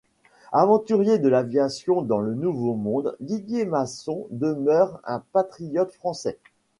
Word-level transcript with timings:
Aventurier 0.51 1.19
de 1.19 1.29
l'aviation 1.29 2.01
dans 2.01 2.17
le 2.21 2.33
Nouveau 2.33 2.73
Monde, 2.73 3.15
Didier 3.19 3.65
Masson 3.65 4.25
demeure 4.31 4.99
un 5.03 5.21
patriote 5.31 5.91
français. 5.91 6.39